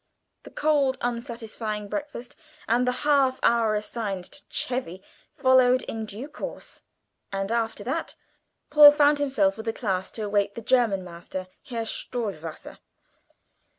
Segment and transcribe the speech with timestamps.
[0.41, 2.35] The cold, unsatisfying breakfast,
[2.67, 6.81] and the half hour assigned to "chevy," followed in due course,
[7.31, 8.15] and after that
[8.71, 12.79] Paul found himself set down with a class to await the German master, Herr Stohwasser.